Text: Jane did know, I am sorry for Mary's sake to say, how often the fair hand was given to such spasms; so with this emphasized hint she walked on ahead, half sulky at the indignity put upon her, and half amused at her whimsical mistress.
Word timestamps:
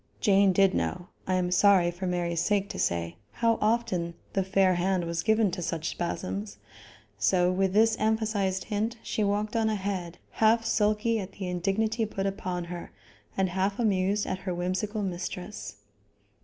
Jane 0.19 0.51
did 0.51 0.73
know, 0.73 1.09
I 1.27 1.35
am 1.35 1.51
sorry 1.51 1.91
for 1.91 2.07
Mary's 2.07 2.41
sake 2.41 2.69
to 2.69 2.79
say, 2.79 3.17
how 3.33 3.59
often 3.61 4.15
the 4.33 4.43
fair 4.43 4.73
hand 4.73 5.05
was 5.05 5.21
given 5.21 5.51
to 5.51 5.61
such 5.61 5.89
spasms; 5.91 6.57
so 7.19 7.51
with 7.51 7.73
this 7.73 7.95
emphasized 7.99 8.63
hint 8.63 8.97
she 9.03 9.23
walked 9.23 9.55
on 9.55 9.69
ahead, 9.69 10.17
half 10.31 10.65
sulky 10.65 11.19
at 11.19 11.33
the 11.33 11.47
indignity 11.47 12.07
put 12.07 12.25
upon 12.25 12.63
her, 12.63 12.91
and 13.37 13.49
half 13.49 13.77
amused 13.77 14.25
at 14.25 14.39
her 14.39 14.55
whimsical 14.55 15.03
mistress. 15.03 15.75